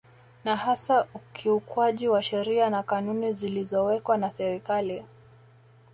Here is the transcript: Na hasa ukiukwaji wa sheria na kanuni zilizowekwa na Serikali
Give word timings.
Na 0.45 0.55
hasa 0.55 1.07
ukiukwaji 1.13 2.07
wa 2.07 2.23
sheria 2.23 2.69
na 2.69 2.83
kanuni 2.83 3.33
zilizowekwa 3.33 4.17
na 4.17 4.31
Serikali 4.31 5.03